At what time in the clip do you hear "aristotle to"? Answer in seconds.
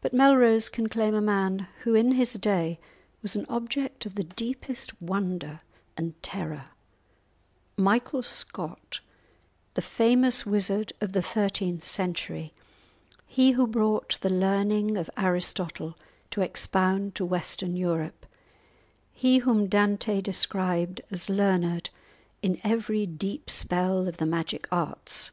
15.16-16.40